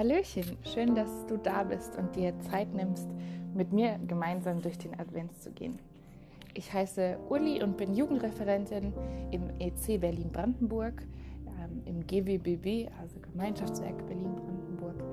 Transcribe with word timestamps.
Hallöchen, 0.00 0.56
schön, 0.62 0.94
dass 0.94 1.26
du 1.26 1.36
da 1.36 1.62
bist 1.62 1.98
und 1.98 2.16
dir 2.16 2.32
Zeit 2.40 2.72
nimmst, 2.72 3.06
mit 3.52 3.70
mir 3.70 3.98
gemeinsam 4.08 4.62
durch 4.62 4.78
den 4.78 4.98
Advent 4.98 5.36
zu 5.42 5.50
gehen. 5.50 5.78
Ich 6.54 6.72
heiße 6.72 7.18
Uli 7.28 7.62
und 7.62 7.76
bin 7.76 7.92
Jugendreferentin 7.92 8.94
im 9.30 9.50
EC 9.58 10.00
Berlin-Brandenburg, 10.00 11.02
ähm, 11.48 11.82
im 11.84 12.06
GWBB, 12.06 12.90
also 12.98 13.20
Gemeinschaftswerk 13.20 14.06
Berlin-Brandenburg. 14.06 15.04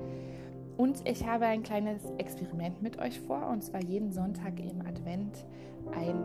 Und 0.78 1.06
ich 1.06 1.26
habe 1.26 1.44
ein 1.44 1.62
kleines 1.62 2.10
Experiment 2.16 2.80
mit 2.80 2.98
euch 2.98 3.20
vor, 3.20 3.46
und 3.50 3.62
zwar 3.62 3.82
jeden 3.82 4.10
Sonntag 4.10 4.58
im 4.58 4.80
Advent 4.86 5.44
ein, 5.92 6.18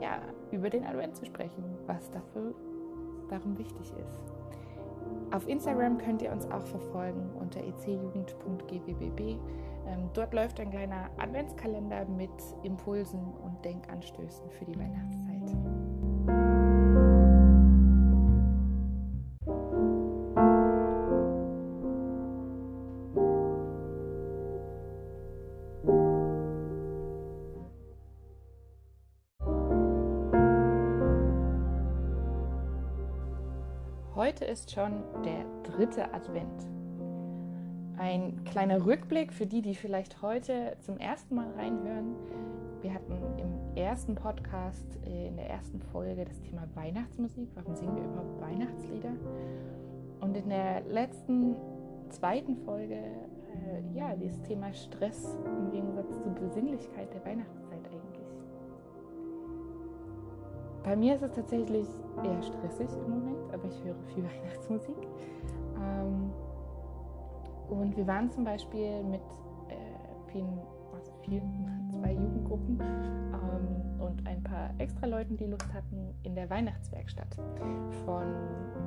ja, 0.00 0.20
über 0.52 0.70
den 0.70 0.84
Advent 0.84 1.16
zu 1.16 1.26
sprechen, 1.26 1.64
was 1.88 2.08
dafür 2.12 2.54
darum 3.28 3.58
wichtig 3.58 3.92
ist. 3.98 4.43
Auf 5.34 5.48
Instagram 5.48 5.98
könnt 5.98 6.22
ihr 6.22 6.30
uns 6.30 6.48
auch 6.52 6.64
verfolgen 6.64 7.28
unter 7.40 7.58
ecjugend.gwbb. 7.58 9.20
Ähm, 9.20 10.08
dort 10.12 10.32
läuft 10.32 10.60
ein 10.60 10.70
kleiner 10.70 11.10
Adventskalender 11.18 12.04
mit 12.04 12.30
Impulsen 12.62 13.34
und 13.42 13.64
Denkanstößen 13.64 14.48
für 14.50 14.64
die 14.64 14.78
Weihnachtszeit. 14.78 16.63
Ist 34.54 34.70
schon 34.70 35.02
der 35.24 35.44
dritte 35.64 36.14
Advent. 36.14 36.68
Ein 37.96 38.44
kleiner 38.44 38.86
Rückblick 38.86 39.32
für 39.32 39.46
die, 39.46 39.62
die 39.62 39.74
vielleicht 39.74 40.22
heute 40.22 40.76
zum 40.78 40.96
ersten 40.98 41.34
Mal 41.34 41.50
reinhören. 41.56 42.14
Wir 42.80 42.94
hatten 42.94 43.14
im 43.36 43.76
ersten 43.76 44.14
Podcast, 44.14 44.86
äh, 45.06 45.26
in 45.26 45.36
der 45.36 45.50
ersten 45.50 45.80
Folge, 45.80 46.24
das 46.24 46.40
Thema 46.40 46.68
Weihnachtsmusik. 46.74 47.48
Warum 47.56 47.74
singen 47.74 47.96
wir 47.96 48.04
überhaupt 48.04 48.40
Weihnachtslieder? 48.40 49.14
Und 50.20 50.36
in 50.36 50.48
der 50.48 50.82
letzten, 50.82 51.56
zweiten 52.10 52.56
Folge, 52.58 52.94
äh, 52.94 53.98
ja, 53.98 54.14
das 54.14 54.40
Thema 54.42 54.72
Stress 54.72 55.36
im 55.44 55.72
Gegensatz 55.72 56.16
zur 56.22 56.32
Besinnlichkeit 56.32 57.12
der 57.12 57.24
Weihnachtszeit 57.24 57.83
Bei 60.84 60.94
mir 60.94 61.14
ist 61.14 61.22
es 61.22 61.32
tatsächlich 61.32 61.86
eher 62.22 62.42
stressig 62.42 62.90
im 63.06 63.10
Moment, 63.10 63.52
aber 63.52 63.64
ich 63.64 63.82
höre 63.82 63.94
viel 64.14 64.24
Weihnachtsmusik. 64.42 64.96
Ähm, 65.76 66.30
und 67.70 67.96
wir 67.96 68.06
waren 68.06 68.30
zum 68.30 68.44
Beispiel 68.44 69.02
mit 69.02 69.22
äh, 69.70 70.30
vielen, 70.30 70.60
also 70.94 71.10
vielen, 71.22 71.90
zwei 71.90 72.12
Jugendgruppen 72.12 72.78
ähm, 72.80 74.00
und 74.00 74.26
ein 74.26 74.42
paar 74.42 74.70
extra 74.76 75.06
Leuten, 75.06 75.38
die 75.38 75.46
Lust 75.46 75.72
hatten, 75.72 76.14
in 76.22 76.34
der 76.34 76.50
Weihnachtswerkstatt. 76.50 77.34
Von 78.04 78.24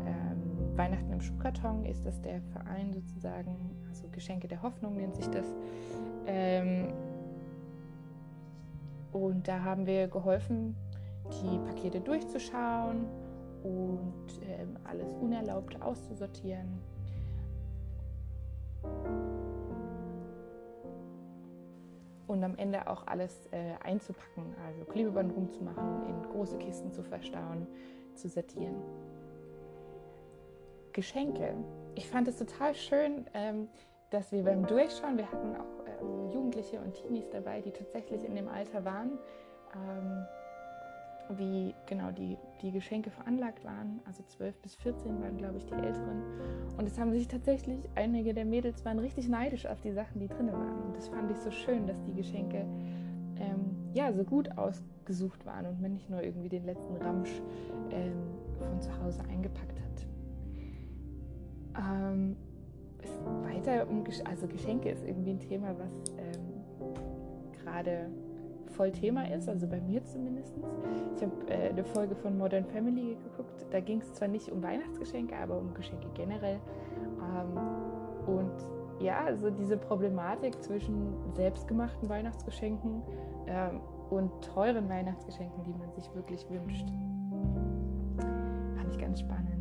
ähm, 0.06 0.78
Weihnachten 0.78 1.12
im 1.12 1.22
Schuhkarton 1.22 1.84
ist 1.84 2.06
das 2.06 2.22
der 2.22 2.42
Verein 2.54 2.94
sozusagen, 2.94 3.76
also 3.90 4.08
Geschenke 4.10 4.48
der 4.48 4.62
Hoffnung 4.62 4.98
nennt 4.98 5.16
sich 5.16 5.28
das. 5.30 5.48
Ähm, 6.28 6.94
und 9.12 9.48
da 9.48 9.64
haben 9.64 9.88
wir 9.88 10.08
geholfen, 10.08 10.76
die 11.32 11.60
Pakete 11.60 12.00
durchzuschauen 12.00 13.06
und 13.64 14.42
ähm, 14.44 14.78
alles 14.84 15.14
Unerlaubte 15.22 15.82
auszusortieren. 15.82 16.80
Und 22.28 22.44
am 22.44 22.56
Ende 22.58 22.88
auch 22.88 23.08
alles 23.08 23.48
äh, 23.52 23.74
einzupacken, 23.84 24.54
also 24.66 24.84
Klebeband 24.86 25.34
rumzumachen, 25.36 26.08
in 26.08 26.24
große 26.32 26.58
Kisten 26.58 26.92
zu 26.92 27.04
verstauen, 27.04 27.68
zu 28.16 28.28
sortieren. 28.28 28.76
Geschenke. 30.92 31.54
Ich 31.96 32.10
fand 32.10 32.28
es 32.28 32.38
total 32.38 32.74
schön, 32.74 33.26
ähm, 33.34 33.70
dass 34.10 34.32
wir 34.32 34.44
beim 34.44 34.66
Durchschauen, 34.66 35.18
wir 35.18 35.32
hatten 35.32 35.56
auch 35.56 35.86
ähm, 36.02 36.32
Jugendliche 36.32 36.80
und 36.80 36.94
Teenies 36.94 37.30
dabei, 37.30 37.62
die 37.62 37.72
tatsächlich 37.72 38.24
in 38.24 38.36
dem 38.36 38.48
Alter 38.48 38.84
waren, 38.84 39.20
ähm, 39.76 40.26
wie 41.36 41.74
genau 41.86 42.12
die, 42.12 42.38
die 42.62 42.72
Geschenke 42.72 43.10
veranlagt 43.10 43.64
waren. 43.64 44.00
Also 44.06 44.24
12 44.24 44.62
bis 44.62 44.76
14 44.76 45.22
waren, 45.22 45.38
glaube 45.38 45.58
ich, 45.58 45.66
die 45.66 45.74
Älteren. 45.74 46.24
Und 46.78 46.88
es 46.88 46.98
haben 46.98 47.12
sich 47.12 47.28
tatsächlich, 47.28 47.88
einige 47.96 48.34
der 48.34 48.46
Mädels 48.46 48.86
waren 48.86 49.00
richtig 49.00 49.28
neidisch 49.28 49.66
auf 49.66 49.82
die 49.82 49.92
Sachen, 49.92 50.20
die 50.20 50.28
drin 50.28 50.52
waren. 50.52 50.82
Und 50.84 50.96
das 50.96 51.10
fand 51.10 51.30
ich 51.32 51.38
so 51.38 51.52
schön, 51.52 51.88
dass 51.88 52.02
die 52.04 52.14
Geschenke 52.14 52.66
ähm, 53.40 53.76
ja, 53.94 54.12
so 54.14 54.24
gut 54.24 54.58
ausgesucht 54.58 55.46
waren 55.46 55.66
und 55.66 55.82
man 55.82 55.94
nicht 55.94 56.10
nur 56.10 56.22
irgendwie 56.22 56.50
den 56.50 56.66
letzten 56.66 56.96
Ramsch 56.98 57.42
ähm, 57.92 58.14
von 58.58 58.82
zu 58.82 58.90
Hause 59.04 59.22
eingepackt 59.30 59.80
hat. 59.80 60.08
Ähm, 61.78 62.36
weiter 63.44 63.88
um, 63.90 64.04
also 64.26 64.48
Geschenke 64.48 64.90
ist 64.90 65.06
irgendwie 65.06 65.32
ein 65.32 65.40
Thema, 65.40 65.76
was 65.78 66.12
ähm, 66.18 66.58
gerade 67.64 68.10
voll 68.78 68.92
Thema 68.92 69.30
ist, 69.34 69.50
also 69.50 69.68
bei 69.68 69.82
mir 69.82 70.04
zumindest. 70.06 70.54
Ich 71.16 71.24
habe 71.24 71.34
äh, 71.50 71.70
eine 71.70 71.84
Folge 71.84 72.16
von 72.16 72.38
Modern 72.38 72.66
Family 72.66 73.18
geguckt. 73.24 73.66
Da 73.72 73.80
ging 73.80 74.00
es 74.00 74.14
zwar 74.14 74.28
nicht 74.28 74.50
um 74.50 74.62
Weihnachtsgeschenke, 74.62 75.36
aber 75.36 75.58
um 75.58 75.74
Geschenke 75.74 76.08
generell. 76.14 76.60
Ähm, 77.20 77.58
und 78.28 78.52
ja, 79.00 79.26
also 79.26 79.50
diese 79.50 79.78
Problematik 79.78 80.62
zwischen 80.64 81.14
selbstgemachten 81.36 82.08
Weihnachtsgeschenken 82.08 83.02
ähm, 83.48 83.82
und 84.10 84.32
teuren 84.42 84.88
Weihnachtsgeschenken, 84.90 85.64
die 85.64 85.74
man 85.74 85.92
sich 85.94 86.14
wirklich 86.14 86.46
wünscht, 86.50 86.88
fand 88.76 88.92
ich 88.92 89.00
ganz 89.00 89.20
spannend. 89.20 89.58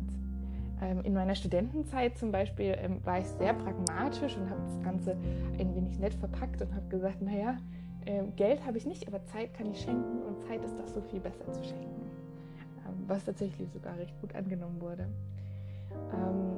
Ähm, 0.81 1.01
in 1.03 1.13
meiner 1.13 1.33
Studentenzeit 1.33 2.17
zum 2.17 2.31
Beispiel 2.31 2.77
ähm, 2.79 3.03
war 3.03 3.19
ich 3.19 3.27
sehr 3.27 3.53
pragmatisch 3.53 4.37
und 4.37 4.49
habe 4.49 4.61
das 4.61 4.79
Ganze 4.83 5.17
ein 5.59 5.75
wenig 5.75 5.97
nett 5.99 6.13
verpackt 6.13 6.61
und 6.61 6.73
habe 6.73 6.87
gesagt, 6.87 7.21
naja, 7.21 7.57
ähm, 8.07 8.35
Geld 8.35 8.65
habe 8.65 8.77
ich 8.77 8.85
nicht, 8.85 9.07
aber 9.07 9.23
Zeit 9.25 9.53
kann 9.53 9.69
ich 9.69 9.81
schenken 9.81 10.23
und 10.23 10.41
Zeit 10.47 10.63
ist 10.63 10.79
doch 10.79 10.87
so 10.87 11.01
viel 11.01 11.19
besser 11.19 11.51
zu 11.51 11.63
schenken. 11.63 12.09
Ähm, 12.87 13.03
was 13.07 13.25
tatsächlich 13.25 13.69
sogar 13.71 13.97
recht 13.97 14.19
gut 14.21 14.33
angenommen 14.33 14.81
wurde. 14.81 15.07
Ähm, 16.13 16.57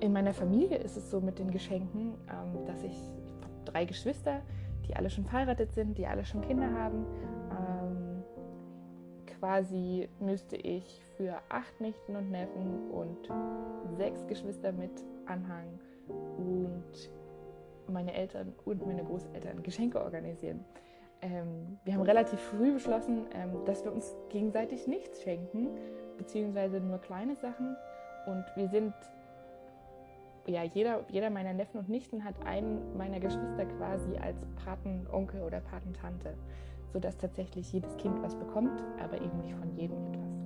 in 0.00 0.12
meiner 0.12 0.32
Familie 0.32 0.78
ist 0.78 0.96
es 0.96 1.10
so 1.10 1.20
mit 1.20 1.38
den 1.38 1.50
Geschenken, 1.50 2.14
ähm, 2.30 2.64
dass 2.66 2.82
ich, 2.82 2.92
ich 2.92 3.34
drei 3.64 3.84
Geschwister, 3.84 4.40
die 4.86 4.94
alle 4.94 5.10
schon 5.10 5.24
verheiratet 5.24 5.72
sind, 5.72 5.98
die 5.98 6.06
alle 6.06 6.24
schon 6.24 6.42
Kinder 6.42 6.70
haben. 6.72 7.06
Ähm, 7.50 8.22
quasi 9.38 10.08
müsste 10.20 10.56
ich 10.56 11.00
für 11.16 11.36
acht 11.48 11.80
Nichten 11.80 12.16
und 12.16 12.30
Neffen 12.30 12.90
und 12.90 13.28
sechs 13.96 14.26
Geschwister 14.26 14.72
mit 14.72 14.92
Anhang 15.26 15.66
und 16.38 17.10
meine 17.88 18.14
Eltern 18.14 18.54
und 18.64 18.86
meine 18.86 19.04
Großeltern 19.04 19.62
Geschenke 19.62 20.02
organisieren. 20.02 20.64
Ähm, 21.22 21.78
wir 21.84 21.94
haben 21.94 22.02
relativ 22.02 22.38
früh 22.38 22.72
beschlossen, 22.74 23.26
ähm, 23.34 23.64
dass 23.64 23.84
wir 23.84 23.92
uns 23.92 24.14
gegenseitig 24.28 24.86
nichts 24.86 25.22
schenken, 25.22 25.68
beziehungsweise 26.18 26.80
nur 26.80 26.98
kleine 26.98 27.34
Sachen. 27.36 27.76
Und 28.26 28.44
wir 28.56 28.68
sind, 28.68 28.94
ja, 30.46 30.62
jeder, 30.62 31.04
jeder 31.08 31.30
meiner 31.30 31.54
Neffen 31.54 31.78
und 31.78 31.88
Nichten 31.88 32.24
hat 32.24 32.34
einen 32.44 32.96
meiner 32.96 33.20
Geschwister 33.20 33.64
quasi 33.78 34.16
als 34.18 34.36
Patenonkel 34.64 35.42
oder 35.42 35.60
Patentante, 35.60 36.34
sodass 36.92 37.16
tatsächlich 37.16 37.72
jedes 37.72 37.96
Kind 37.96 38.22
was 38.22 38.36
bekommt, 38.36 38.82
aber 39.02 39.16
eben 39.20 39.38
nicht 39.40 39.54
von 39.54 39.74
jedem 39.76 39.96
etwas. 40.08 40.43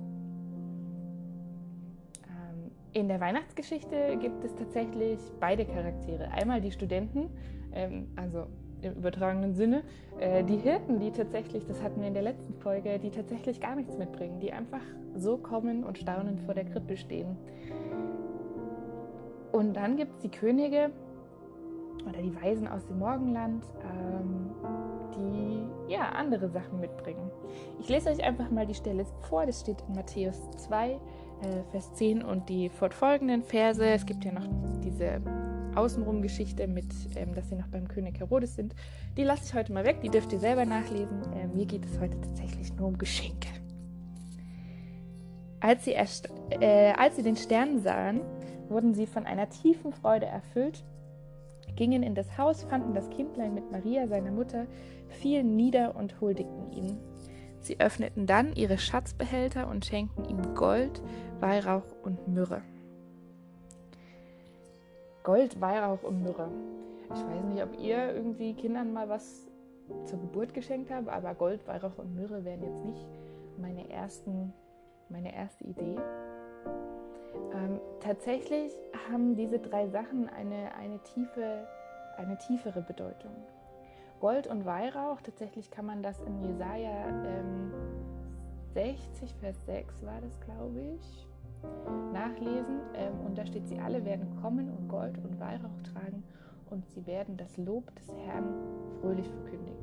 In 2.93 3.07
der 3.07 3.19
Weihnachtsgeschichte 3.19 4.17
gibt 4.19 4.43
es 4.43 4.55
tatsächlich 4.55 5.19
beide 5.39 5.65
Charaktere. 5.65 6.31
Einmal 6.31 6.59
die 6.59 6.71
Studenten, 6.71 7.29
ähm, 7.71 8.07
also 8.15 8.47
im 8.81 8.93
übertragenen 8.93 9.53
Sinne, 9.53 9.83
äh, 10.19 10.43
die 10.43 10.57
Hirten, 10.57 10.99
die 10.99 11.11
tatsächlich, 11.11 11.65
das 11.67 11.83
hatten 11.83 12.01
wir 12.01 12.07
in 12.07 12.13
der 12.13 12.23
letzten 12.23 12.53
Folge, 12.55 12.97
die 12.97 13.11
tatsächlich 13.11 13.59
gar 13.61 13.75
nichts 13.75 13.97
mitbringen, 13.97 14.39
die 14.39 14.51
einfach 14.51 14.81
so 15.15 15.37
kommen 15.37 15.83
und 15.83 15.99
staunend 15.99 16.41
vor 16.41 16.55
der 16.55 16.65
Krippe 16.65 16.97
stehen. 16.97 17.37
Und 19.51 19.75
dann 19.75 19.97
gibt 19.97 20.13
es 20.13 20.19
die 20.19 20.29
Könige 20.29 20.91
oder 22.07 22.21
die 22.21 22.35
Weisen 22.41 22.67
aus 22.67 22.85
dem 22.85 22.99
Morgenland, 22.99 23.63
ähm, 23.83 24.51
die 25.15 25.58
ja 25.89 26.09
andere 26.09 26.49
Sachen 26.49 26.79
mitbringen. 26.79 27.31
Ich 27.79 27.89
lese 27.89 28.09
euch 28.09 28.23
einfach 28.23 28.49
mal 28.49 28.65
die 28.65 28.73
Stelle 28.73 29.05
vor, 29.21 29.45
das 29.45 29.61
steht 29.61 29.77
in 29.87 29.95
Matthäus 29.95 30.49
2, 30.57 30.91
äh, 30.91 30.97
Vers 31.71 31.93
10 31.93 32.23
und 32.23 32.47
die 32.49 32.69
fortfolgenden 32.69 33.43
Verse. 33.43 33.83
Es 33.83 34.05
gibt 34.05 34.23
ja 34.25 34.31
noch 34.31 34.47
diese 34.83 35.21
Außenrum-Geschichte 35.75 36.67
mit, 36.67 36.87
ähm, 37.15 37.33
dass 37.33 37.49
sie 37.49 37.55
noch 37.55 37.67
beim 37.67 37.87
König 37.87 38.19
Herodes 38.19 38.55
sind. 38.55 38.75
Die 39.17 39.23
lasse 39.23 39.43
ich 39.45 39.53
heute 39.53 39.73
mal 39.73 39.85
weg, 39.85 40.01
die 40.01 40.09
dürft 40.09 40.31
ihr 40.33 40.39
selber 40.39 40.65
nachlesen. 40.65 41.21
Äh, 41.33 41.47
mir 41.47 41.65
geht 41.65 41.85
es 41.85 41.99
heute 41.99 42.19
tatsächlich 42.21 42.73
nur 42.75 42.87
um 42.87 42.97
Geschenke. 42.97 43.49
Als 45.61 45.85
sie, 45.85 45.93
äh, 45.93 46.93
als 46.93 47.15
sie 47.17 47.23
den 47.23 47.35
Stern 47.35 47.79
sahen, 47.79 48.21
wurden 48.69 48.93
sie 48.93 49.05
von 49.05 49.25
einer 49.25 49.49
tiefen 49.49 49.93
Freude 49.93 50.25
erfüllt. 50.25 50.83
Gingen 51.79 52.03
in 52.03 52.13
das 52.13 52.37
Haus, 52.37 52.63
fanden 52.63 52.93
das 52.93 53.09
Kindlein 53.09 53.53
mit 53.53 53.71
Maria, 53.71 54.05
seiner 54.05 54.31
Mutter, 54.31 54.67
fielen 55.07 55.55
nieder 55.55 55.95
und 55.95 56.19
huldigten 56.19 56.73
ihm. 56.73 56.97
Sie 57.61 57.79
öffneten 57.79 58.25
dann 58.25 58.53
ihre 58.53 58.77
Schatzbehälter 58.77 59.69
und 59.69 59.85
schenkten 59.85 60.25
ihm 60.25 60.55
Gold, 60.55 61.01
Weihrauch 61.39 61.85
und 62.03 62.27
Myrrhe. 62.27 62.61
Gold, 65.23 65.61
Weihrauch 65.61 66.03
und 66.03 66.21
Myrrhe. 66.21 66.49
Ich 67.05 67.25
weiß 67.25 67.45
nicht, 67.45 67.63
ob 67.63 67.79
ihr 67.79 68.13
irgendwie 68.13 68.53
Kindern 68.55 68.91
mal 68.91 69.07
was 69.07 69.47
zur 70.05 70.19
Geburt 70.19 70.53
geschenkt 70.53 70.91
habt, 70.91 71.07
aber 71.07 71.33
Gold, 71.33 71.65
Weihrauch 71.65 71.97
und 71.97 72.13
Myrrhe 72.13 72.43
wären 72.43 72.61
jetzt 72.61 72.83
nicht 72.83 73.07
meine, 73.57 73.89
ersten, 73.89 74.53
meine 75.07 75.33
erste 75.33 75.63
Idee. 75.63 75.95
Ähm, 77.53 77.79
tatsächlich 77.99 78.71
haben 79.11 79.35
diese 79.35 79.59
drei 79.59 79.87
Sachen 79.87 80.29
eine, 80.29 80.73
eine, 80.75 80.99
tiefe, 80.99 81.67
eine 82.17 82.37
tiefere 82.37 82.81
Bedeutung. 82.81 83.31
Gold 84.19 84.47
und 84.47 84.65
Weihrauch, 84.65 85.21
tatsächlich 85.21 85.71
kann 85.71 85.85
man 85.85 86.03
das 86.03 86.19
in 86.21 86.41
Jesaja 86.43 87.07
ähm, 87.25 87.71
60, 88.73 89.33
Vers 89.35 89.55
6 89.65 90.05
war 90.05 90.21
das, 90.21 90.39
glaube 90.41 90.79
ich, 90.95 91.27
nachlesen. 92.13 92.81
Ähm, 92.93 93.19
und 93.25 93.37
da 93.37 93.45
steht, 93.45 93.67
sie 93.67 93.79
alle 93.79 94.03
werden 94.05 94.27
kommen 94.41 94.69
und 94.69 94.87
Gold 94.87 95.17
und 95.17 95.39
Weihrauch 95.39 95.81
tragen 95.93 96.23
und 96.69 96.85
sie 96.89 97.05
werden 97.07 97.37
das 97.37 97.57
Lob 97.57 97.93
des 97.95 98.13
Herrn 98.25 98.53
fröhlich 99.01 99.27
verkündigen. 99.27 99.77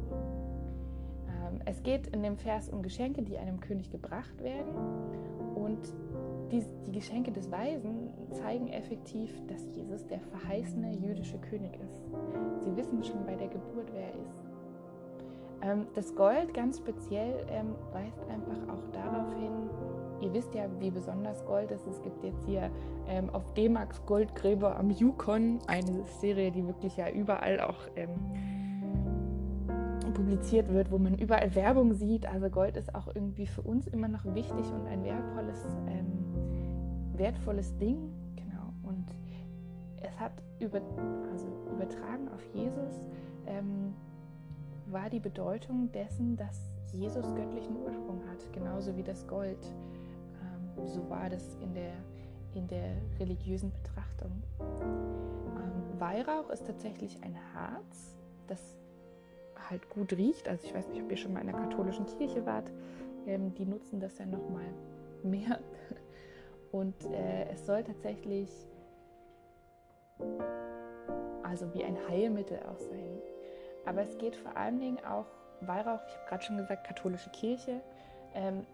Ähm, 1.29 1.61
es 1.64 1.82
geht 1.82 2.06
in 2.08 2.23
dem 2.23 2.37
Vers 2.37 2.69
um 2.69 2.82
Geschenke, 2.82 3.23
die 3.23 3.38
einem 3.38 3.61
König 3.61 3.91
gebracht 3.91 4.43
werden. 4.43 4.75
Und 5.55 5.94
die, 6.50 6.64
die 6.87 6.93
Geschenke 6.93 7.32
des 7.32 7.50
Weisen 7.50 8.10
zeigen 8.32 8.69
effektiv, 8.69 9.31
dass 9.48 9.66
Jesus 9.75 10.06
der 10.06 10.20
verheißene 10.20 10.94
jüdische 10.96 11.38
König 11.38 11.78
ist. 11.81 12.02
Sie 12.64 12.76
wissen 12.76 13.02
schon 13.02 13.25
bei 13.26 13.34
der 13.34 13.48
Geburt, 13.48 13.90
wer 13.93 14.02
er 14.02 14.14
ist. 14.14 14.44
Ähm, 15.62 15.87
das 15.94 16.14
Gold 16.14 16.54
ganz 16.54 16.78
speziell 16.78 17.46
ähm, 17.50 17.75
weist 17.93 18.20
einfach 18.28 18.72
auch 18.72 18.93
darauf 18.93 19.32
hin, 19.34 19.70
ihr 20.20 20.32
wisst 20.32 20.54
ja, 20.54 20.66
wie 20.78 20.90
besonders 20.90 21.44
Gold 21.46 21.70
ist. 21.70 21.87
Es 21.87 22.00
gibt 22.02 22.22
jetzt 22.22 22.44
hier 22.44 22.70
ähm, 23.08 23.31
auf 23.31 23.52
D-Max 23.54 24.04
Goldgräber 24.06 24.78
am 24.78 24.90
Yukon 24.90 25.58
eine 25.66 26.04
Serie, 26.20 26.50
die 26.50 26.66
wirklich 26.66 26.96
ja 26.96 27.10
überall 27.10 27.60
auch 27.60 27.88
ähm, 27.96 28.10
publiziert 30.14 30.72
wird, 30.72 30.90
wo 30.90 30.98
man 30.98 31.14
überall 31.14 31.54
Werbung 31.54 31.93
sieht. 31.93 32.26
Also 32.26 32.48
Gold 32.48 32.76
ist 32.76 32.94
auch 32.94 33.08
irgendwie 33.14 33.46
für 33.46 33.62
uns 33.62 33.87
immer 33.87 34.08
noch 34.08 34.25
wichtig 34.25 34.64
und 34.72 34.87
ein 34.87 35.04
wertvolles, 35.04 35.58
ähm, 35.88 36.25
wertvolles 37.18 37.76
Ding. 37.78 38.12
Genau. 38.36 38.72
Und 38.82 39.06
es 40.02 40.18
hat 40.18 40.32
über, 40.58 40.80
also 41.30 41.46
übertragen 41.72 42.28
auf 42.28 42.44
Jesus 42.54 43.00
ähm, 43.46 43.94
war 44.86 45.10
die 45.10 45.20
Bedeutung 45.20 45.90
dessen, 45.92 46.36
dass 46.36 46.60
Jesus 46.92 47.34
göttlichen 47.34 47.76
Ursprung 47.76 48.20
hat, 48.30 48.52
genauso 48.52 48.96
wie 48.96 49.02
das 49.02 49.26
Gold. 49.26 49.58
Ähm, 50.40 50.86
so 50.86 51.08
war 51.10 51.28
das 51.28 51.56
in 51.60 51.74
der, 51.74 51.92
in 52.54 52.66
der 52.68 52.96
religiösen 53.19 53.72
Betrachtung. 53.72 54.42
Ähm, 54.60 56.00
Weihrauch 56.00 56.50
ist 56.50 56.66
tatsächlich 56.66 57.22
ein 57.22 57.36
Harz, 57.54 58.16
das 58.46 58.76
halt 59.69 59.88
gut 59.90 60.12
riecht. 60.12 60.48
Also 60.48 60.64
ich 60.66 60.74
weiß 60.74 60.88
nicht, 60.88 61.02
ob 61.02 61.10
ihr 61.10 61.16
schon 61.16 61.32
mal 61.32 61.40
in 61.40 61.48
der 61.48 61.56
katholischen 61.56 62.06
Kirche 62.06 62.46
wart. 62.46 62.70
Ähm, 63.26 63.54
die 63.54 63.66
nutzen 63.66 63.98
das 64.00 64.19
ja 64.19 64.26
noch 64.26 64.48
mal 64.48 64.66
mehr. 65.22 65.58
Und 66.72 66.94
äh, 67.06 67.48
es 67.52 67.66
soll 67.66 67.82
tatsächlich 67.84 68.50
also 71.42 71.72
wie 71.74 71.84
ein 71.84 71.96
Heilmittel 72.08 72.58
auch 72.70 72.78
sein. 72.78 73.18
Aber 73.86 74.02
es 74.02 74.18
geht 74.18 74.36
vor 74.36 74.56
allen 74.56 74.78
Dingen 74.78 74.98
auch 75.04 75.26
Weihrauch, 75.62 76.00
ich 76.06 76.14
habe 76.16 76.28
gerade 76.28 76.44
schon 76.44 76.56
gesagt, 76.58 76.86
katholische 76.86 77.30
Kirche, 77.30 77.80
ähm, 78.34 78.66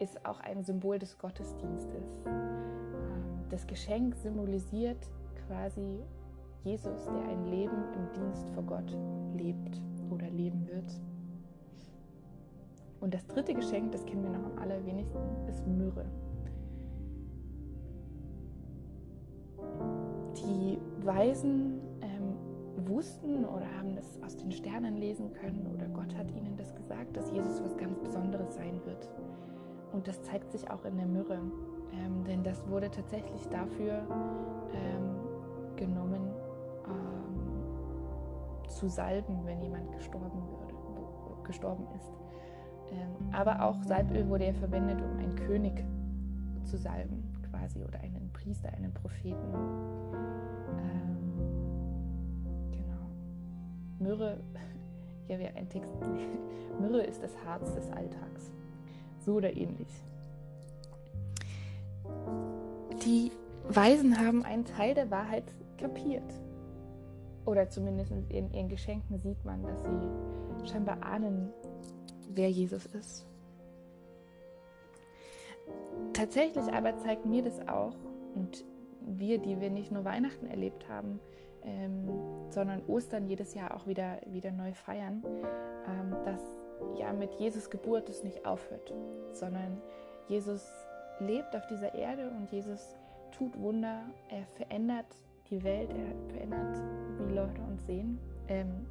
ist 0.00 0.24
auch 0.26 0.40
ein 0.40 0.64
Symbol 0.64 0.98
des 0.98 1.16
Gottesdienstes. 1.18 2.22
Ähm, 2.26 3.44
das 3.50 3.66
Geschenk 3.66 4.16
symbolisiert 4.16 4.98
quasi 5.46 6.00
Jesus, 6.64 7.04
der 7.04 7.28
ein 7.28 7.44
Leben 7.46 7.84
im 7.94 8.12
Dienst 8.14 8.48
vor 8.50 8.64
Gott 8.64 8.96
lebt 9.36 9.80
oder 10.10 10.28
leben 10.30 10.66
wird. 10.66 11.00
Und 13.00 13.12
das 13.12 13.26
dritte 13.26 13.54
Geschenk, 13.54 13.92
das 13.92 14.04
kennen 14.06 14.24
wir 14.24 14.30
noch 14.30 14.44
am 14.44 14.58
allerwenigsten, 14.58 15.46
ist 15.46 15.64
Myrrhe. 15.66 16.06
Weisen 21.04 21.80
ähm, 22.02 22.86
wussten 22.86 23.44
oder 23.44 23.66
haben 23.78 23.94
das 23.94 24.20
aus 24.22 24.36
den 24.36 24.52
Sternen 24.52 24.96
lesen 24.96 25.32
können 25.32 25.66
oder 25.74 25.86
Gott 25.88 26.14
hat 26.16 26.30
ihnen 26.30 26.56
das 26.56 26.74
gesagt, 26.74 27.16
dass 27.16 27.30
Jesus 27.30 27.62
was 27.62 27.76
ganz 27.76 27.98
Besonderes 27.98 28.54
sein 28.54 28.80
wird. 28.84 29.08
Und 29.92 30.08
das 30.08 30.22
zeigt 30.22 30.50
sich 30.50 30.70
auch 30.70 30.84
in 30.84 30.96
der 30.96 31.06
Myrrhe, 31.06 31.38
ähm, 31.92 32.24
denn 32.24 32.42
das 32.42 32.68
wurde 32.68 32.90
tatsächlich 32.90 33.46
dafür 33.48 34.02
ähm, 34.72 35.76
genommen, 35.76 36.30
zu 38.74 38.88
salben, 38.88 39.38
wenn 39.44 39.62
jemand 39.62 39.90
gestorben, 39.92 40.42
würde, 40.48 41.42
gestorben 41.44 41.86
ist. 41.96 42.12
Ähm, 42.92 43.32
aber 43.32 43.62
auch 43.62 43.82
Salböl 43.82 44.28
wurde 44.28 44.46
ja 44.46 44.52
verwendet, 44.52 45.00
um 45.00 45.18
einen 45.18 45.34
König 45.36 45.84
zu 46.64 46.76
salben, 46.76 47.22
quasi, 47.54 47.82
oder 47.82 48.00
einen 48.00 48.30
Priester, 48.32 48.72
einen 48.72 48.92
Propheten. 48.92 49.54
Ähm, 50.78 51.32
genau. 52.72 53.10
Myrrhe, 53.98 54.38
habe 55.30 55.42
ja 55.42 55.50
einen 55.54 55.68
Text, 55.68 55.92
Myrrhe 56.80 57.02
ist 57.02 57.22
das 57.22 57.32
Harz 57.44 57.74
des 57.74 57.90
Alltags. 57.90 58.52
So 59.20 59.34
oder 59.34 59.56
ähnlich. 59.56 59.88
Die 63.04 63.30
Weisen 63.68 64.18
haben 64.18 64.44
einen 64.44 64.64
Teil 64.64 64.94
der 64.94 65.10
Wahrheit 65.10 65.44
kapiert. 65.78 66.30
Oder 67.46 67.68
zumindest 67.68 68.10
in 68.30 68.52
ihren 68.52 68.68
Geschenken 68.68 69.18
sieht 69.18 69.42
man, 69.44 69.62
dass 69.62 69.82
sie 69.82 70.70
scheinbar 70.70 71.02
ahnen, 71.02 71.50
wer 72.34 72.50
Jesus 72.50 72.86
ist. 72.86 73.26
Tatsächlich 76.12 76.72
aber 76.72 76.96
zeigt 76.98 77.26
mir 77.26 77.42
das 77.42 77.66
auch, 77.68 77.94
und 78.34 78.64
wir, 79.00 79.38
die 79.38 79.60
wir 79.60 79.70
nicht 79.70 79.92
nur 79.92 80.04
Weihnachten 80.04 80.46
erlebt 80.46 80.88
haben, 80.88 81.20
ähm, 81.62 82.08
sondern 82.50 82.82
Ostern 82.86 83.26
jedes 83.26 83.54
Jahr 83.54 83.74
auch 83.76 83.86
wieder, 83.86 84.18
wieder 84.26 84.52
neu 84.52 84.72
feiern, 84.72 85.22
ähm, 85.86 86.16
dass 86.24 86.40
ja 86.98 87.12
mit 87.12 87.34
Jesus 87.34 87.70
Geburt 87.70 88.08
es 88.08 88.22
nicht 88.22 88.46
aufhört, 88.46 88.92
sondern 89.32 89.80
Jesus 90.28 90.66
lebt 91.20 91.54
auf 91.54 91.66
dieser 91.66 91.94
Erde 91.94 92.30
und 92.30 92.50
Jesus 92.50 92.96
tut 93.36 93.58
Wunder, 93.58 94.02
er 94.28 94.44
verändert 94.56 95.06
die 95.50 95.62
Welt, 95.62 95.90
er 95.90 96.32
verändert, 96.32 96.82
wie 97.26 97.34
Leute 97.34 97.60
uns 97.62 97.84
sehen, 97.86 98.18
ähm, 98.48 98.86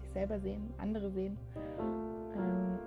sich 0.00 0.10
selber 0.10 0.38
sehen, 0.38 0.72
andere 0.78 1.10
sehen. 1.10 1.38
Ähm, 2.36 2.78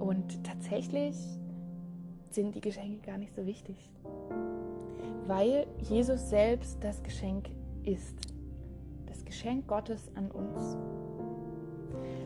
und 0.00 0.44
tatsächlich 0.44 1.16
sind 2.34 2.54
die 2.54 2.60
Geschenke 2.60 3.06
gar 3.06 3.18
nicht 3.18 3.34
so 3.34 3.46
wichtig, 3.46 3.76
weil 5.26 5.66
Jesus 5.80 6.28
selbst 6.28 6.82
das 6.82 7.02
Geschenk 7.02 7.48
ist. 7.84 8.16
Das 9.06 9.24
Geschenk 9.24 9.68
Gottes 9.68 10.10
an 10.16 10.30
uns. 10.30 10.76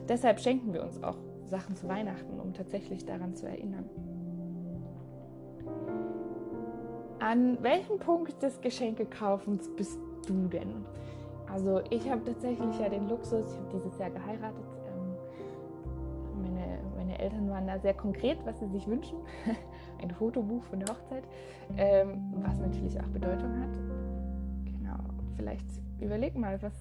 Deshalb 0.08 0.40
schenken 0.40 0.72
wir 0.72 0.82
uns 0.82 1.02
auch 1.02 1.18
Sachen 1.44 1.76
zu 1.76 1.88
Weihnachten, 1.88 2.40
um 2.40 2.54
tatsächlich 2.54 3.04
daran 3.04 3.34
zu 3.36 3.46
erinnern. 3.46 3.88
An 7.20 7.62
welchem 7.62 7.98
Punkt 7.98 8.42
des 8.42 8.60
Geschenkekaufens 8.60 9.68
bist 9.76 9.98
du 10.26 10.48
denn? 10.48 10.86
Also 11.52 11.80
ich 11.90 12.08
habe 12.08 12.24
tatsächlich 12.24 12.78
ja 12.78 12.88
den 12.88 13.08
Luxus, 13.08 13.52
ich 13.52 13.58
habe 13.58 13.80
dieses 13.80 13.98
Jahr 13.98 14.10
geheiratet. 14.10 14.64
Eltern 17.18 17.50
waren 17.50 17.66
da 17.66 17.78
sehr 17.78 17.94
konkret, 17.94 18.38
was 18.44 18.58
sie 18.60 18.68
sich 18.68 18.86
wünschen. 18.86 19.18
Ein 20.02 20.10
Fotobuch 20.10 20.62
von 20.64 20.80
der 20.80 20.88
Hochzeit, 20.88 21.24
ähm, 21.76 22.34
was 22.38 22.58
natürlich 22.58 22.98
auch 23.00 23.08
Bedeutung 23.08 23.60
hat. 23.60 23.74
Genau, 24.64 24.98
vielleicht 25.36 25.66
überleg 26.00 26.36
mal, 26.36 26.60
was, 26.62 26.72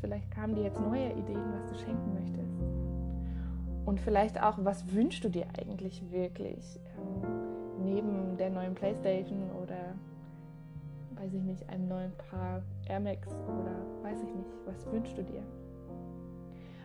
vielleicht 0.00 0.30
kamen 0.30 0.54
dir 0.54 0.62
jetzt 0.64 0.80
neue 0.80 1.10
Ideen, 1.12 1.52
was 1.52 1.66
du 1.66 1.78
schenken 1.78 2.14
möchtest. 2.14 2.60
Und 3.84 4.00
vielleicht 4.00 4.40
auch, 4.40 4.58
was 4.62 4.92
wünschst 4.92 5.24
du 5.24 5.28
dir 5.28 5.46
eigentlich 5.58 6.02
wirklich? 6.12 6.78
Ähm, 6.96 7.50
neben 7.82 8.36
der 8.36 8.50
neuen 8.50 8.74
Playstation 8.74 9.50
oder 9.62 9.94
weiß 11.14 11.34
ich 11.34 11.42
nicht, 11.42 11.68
einem 11.68 11.88
neuen 11.88 12.12
Paar 12.30 12.62
Air 12.88 13.00
Max 13.00 13.28
oder 13.28 13.74
weiß 14.02 14.22
ich 14.22 14.34
nicht, 14.34 14.50
was 14.66 14.90
wünschst 14.92 15.18
du 15.18 15.22
dir? 15.22 15.42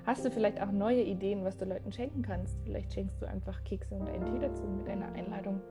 Hast 0.05 0.23
du 0.23 0.29
vielleicht 0.29 0.61
auch 0.61 0.71
neue 0.71 1.01
Ideen, 1.01 1.43
was 1.43 1.57
du 1.57 1.65
Leuten 1.65 1.91
schenken 1.91 2.21
kannst? 2.21 2.55
Vielleicht 2.63 2.93
schenkst 2.93 3.19
du 3.21 3.27
einfach 3.27 3.63
Kekse 3.63 3.95
und 3.95 4.07
einen 4.07 4.25
Tee 4.25 4.39
dazu 4.39 4.63
mit 4.63 4.87
einer 4.87 5.11
Einladung 5.13 5.61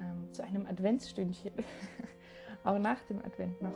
ähm, 0.00 0.32
zu 0.32 0.42
einem 0.42 0.66
Adventsstündchen. 0.66 1.52
auch 2.64 2.78
nach 2.78 3.00
dem 3.02 3.18
Advent 3.24 3.62
noch. 3.62 3.74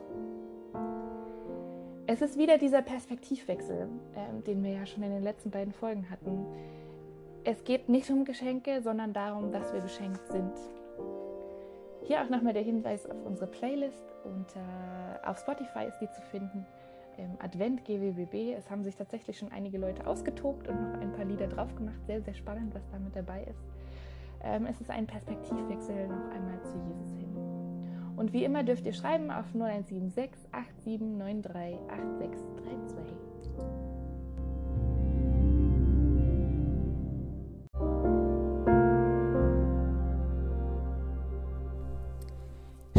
Es 2.08 2.20
ist 2.20 2.36
wieder 2.36 2.58
dieser 2.58 2.82
Perspektivwechsel, 2.82 3.88
äh, 4.14 4.42
den 4.42 4.64
wir 4.64 4.72
ja 4.72 4.86
schon 4.86 5.04
in 5.04 5.10
den 5.10 5.22
letzten 5.22 5.50
beiden 5.50 5.72
Folgen 5.72 6.10
hatten. 6.10 6.46
Es 7.44 7.62
geht 7.62 7.88
nicht 7.88 8.10
um 8.10 8.24
Geschenke, 8.24 8.82
sondern 8.82 9.12
darum, 9.12 9.52
dass 9.52 9.72
wir 9.72 9.80
beschenkt 9.80 10.26
sind. 10.32 10.52
Hier 12.02 12.22
auch 12.22 12.28
nochmal 12.28 12.54
der 12.54 12.62
Hinweis 12.62 13.08
auf 13.08 13.24
unsere 13.24 13.48
Playlist 13.48 14.14
und 14.24 14.46
äh, 14.56 15.26
auf 15.26 15.38
Spotify 15.38 15.84
ist 15.86 15.98
die 16.00 16.10
zu 16.10 16.22
finden. 16.22 16.66
Ähm, 17.18 17.36
Advent 17.38 17.84
GWBB. 17.84 18.54
Es 18.56 18.70
haben 18.70 18.84
sich 18.84 18.96
tatsächlich 18.96 19.38
schon 19.38 19.50
einige 19.50 19.78
Leute 19.78 20.06
ausgetobt 20.06 20.68
und 20.68 20.80
noch 20.82 21.00
ein 21.00 21.12
paar 21.12 21.24
Lieder 21.24 21.46
drauf 21.46 21.74
gemacht. 21.74 21.98
Sehr, 22.06 22.20
sehr 22.20 22.34
spannend, 22.34 22.74
was 22.74 22.82
da 22.90 22.98
mit 22.98 23.16
dabei 23.16 23.42
ist. 23.44 23.60
Ähm, 24.42 24.66
es 24.66 24.80
ist 24.80 24.90
ein 24.90 25.06
Perspektivwechsel 25.06 26.08
noch 26.08 26.30
einmal 26.30 26.60
zu 26.62 26.76
Jesus 26.86 27.16
hin. 27.16 27.26
Und 28.16 28.32
wie 28.32 28.44
immer 28.44 28.64
dürft 28.64 28.86
ihr 28.86 28.92
schreiben 28.92 29.30
auf 29.30 29.46
0176 29.54 30.48
8793 30.52 31.78
8632. 31.90 33.26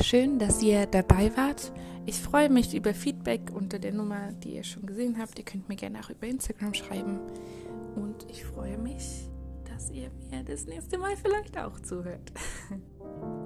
Schön, 0.01 0.39
dass 0.39 0.61
ihr 0.63 0.85
dabei 0.85 1.35
wart. 1.35 1.71
Ich 2.07 2.21
freue 2.21 2.49
mich 2.49 2.73
über 2.73 2.93
Feedback 2.93 3.51
unter 3.53 3.79
der 3.79 3.91
Nummer, 3.91 4.31
die 4.31 4.55
ihr 4.55 4.63
schon 4.63 4.85
gesehen 4.85 5.17
habt. 5.19 5.37
Ihr 5.37 5.43
könnt 5.43 5.67
mir 5.67 5.75
gerne 5.75 5.99
auch 5.99 6.09
über 6.09 6.25
Instagram 6.25 6.73
schreiben. 6.73 7.19
Und 7.97 8.25
ich 8.29 8.45
freue 8.45 8.77
mich, 8.77 9.27
dass 9.69 9.91
ihr 9.91 10.09
mir 10.31 10.41
das 10.45 10.65
nächste 10.65 10.97
Mal 10.97 11.17
vielleicht 11.17 11.57
auch 11.57 11.77
zuhört. 11.81 12.31